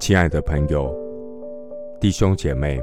[0.00, 0.96] 亲爱的朋友、
[2.00, 2.80] 弟兄姐妹，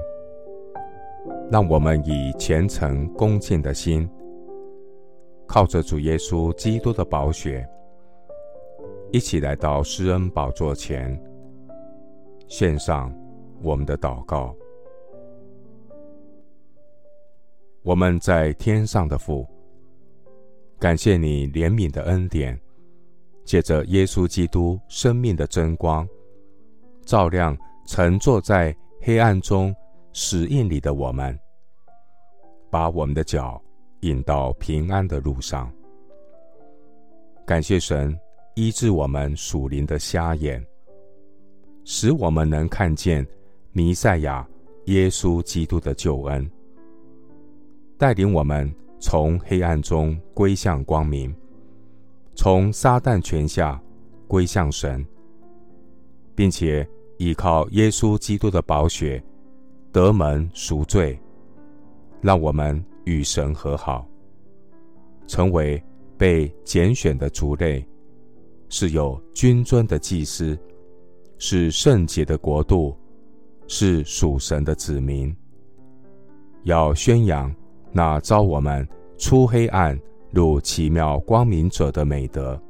[1.51, 4.07] 让我们以虔诚恭敬的心，
[5.47, 7.67] 靠着主耶稣基督的宝血，
[9.11, 11.19] 一起来到施恩宝座前，
[12.47, 13.11] 献上
[13.63, 14.55] 我们的祷告。
[17.81, 19.43] 我们在天上的父，
[20.77, 22.57] 感谢你怜悯的恩典，
[23.43, 26.07] 借着耶稣基督生命的真光。
[27.07, 29.73] 照亮沉坐在黑暗中
[30.11, 31.39] 死荫里的我们，
[32.69, 33.59] 把我们的脚
[34.01, 35.71] 引到平安的路上。
[37.45, 38.13] 感谢神
[38.55, 40.61] 医治我们属灵的瞎眼，
[41.85, 43.25] 使我们能看见
[43.71, 44.45] 弥赛亚
[44.87, 46.51] 耶稣基督的救恩，
[47.97, 51.33] 带领我们从黑暗中归向光明，
[52.35, 53.81] 从撒旦权下
[54.27, 55.07] 归向神，
[56.35, 56.85] 并且。
[57.17, 59.23] 依靠耶稣基督的宝血，
[59.91, 61.19] 得蒙赎罪，
[62.21, 64.07] 让我们与神和好，
[65.27, 65.81] 成为
[66.17, 67.85] 被拣选的族类，
[68.69, 70.57] 是有君尊的祭司，
[71.37, 72.95] 是圣洁的国度，
[73.67, 75.35] 是属神的子民。
[76.63, 77.53] 要宣扬
[77.91, 78.87] 那召我们
[79.17, 79.99] 出黑暗
[80.31, 82.61] 入奇妙光明者的美德。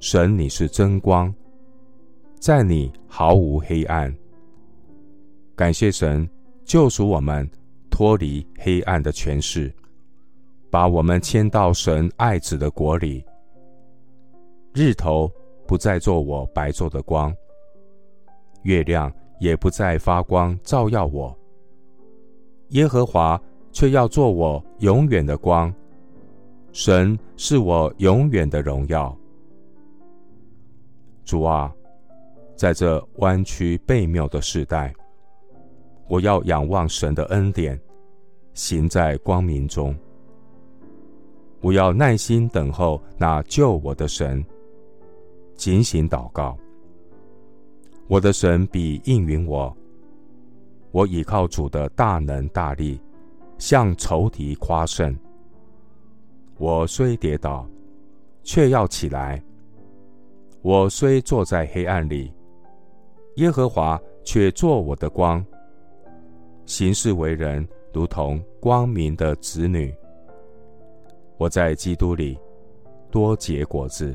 [0.00, 1.32] 神，你是真光。
[2.40, 4.14] 在你毫无黑暗。
[5.56, 6.28] 感谢神
[6.64, 7.48] 救赎我们
[7.90, 9.72] 脱离黑暗的权势，
[10.70, 13.24] 把我们迁到神爱子的国里。
[14.72, 15.30] 日头
[15.66, 17.34] 不再做我白昼的光，
[18.62, 21.36] 月亮也不再发光照耀我。
[22.68, 23.40] 耶和华
[23.72, 25.74] 却要做我永远的光，
[26.70, 29.14] 神是我永远的荣耀。
[31.24, 31.74] 主啊。
[32.58, 34.92] 在这弯曲悖谬的时代，
[36.08, 37.80] 我要仰望神的恩典，
[38.52, 39.96] 行在光明中。
[41.60, 44.44] 我要耐心等候那救我的神，
[45.54, 46.58] 警醒祷告。
[48.08, 49.72] 我的神必应允我。
[50.90, 53.00] 我倚靠主的大能大力，
[53.56, 55.16] 向仇敌夸胜。
[56.56, 57.64] 我虽跌倒，
[58.42, 59.40] 却要起来；
[60.60, 62.32] 我虽坐在黑暗里，
[63.38, 65.44] 耶和华却作我的光，
[66.66, 69.94] 行事为人如同光明的子女。
[71.36, 72.36] 我在基督里
[73.12, 74.12] 多结果子，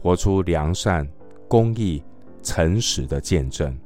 [0.00, 1.04] 活出良善、
[1.48, 2.00] 公义、
[2.44, 3.76] 诚实的见证，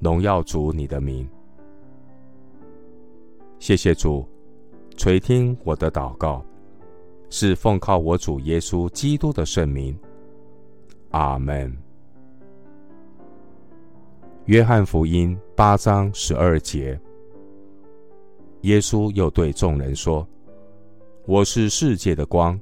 [0.00, 1.28] 荣耀主你的名。
[3.60, 4.26] 谢谢主
[4.96, 6.44] 垂听我的祷告，
[7.28, 9.96] 是奉靠我主耶稣基督的圣名。
[11.10, 11.89] 阿门。
[14.50, 17.00] 约翰福音八章十二节，
[18.62, 20.26] 耶稣又对众人说
[21.24, 22.60] ：“我是世界的光，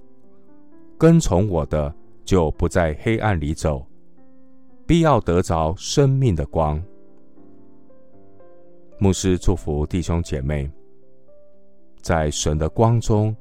[0.98, 1.90] 跟从我的
[2.26, 3.86] 就不在黑暗里走，
[4.86, 6.78] 必要得着生命的光。”
[9.00, 10.70] 牧师祝福弟兄姐妹，
[12.02, 13.34] 在神的光中，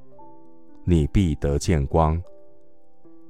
[0.85, 2.17] 你必得见光，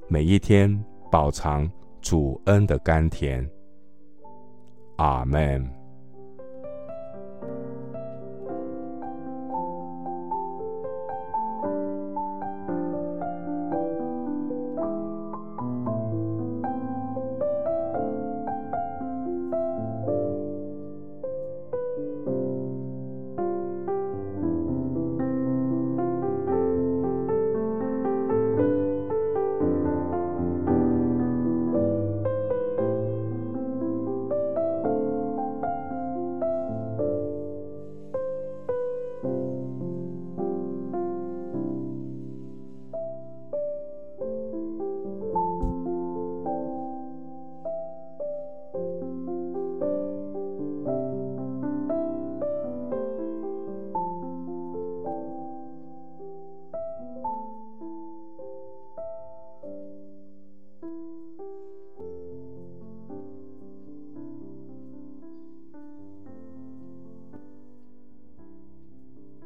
[0.06, 0.80] 每一天
[1.10, 1.68] 饱尝
[2.00, 3.44] 主恩的甘甜。
[4.98, 5.77] 阿门。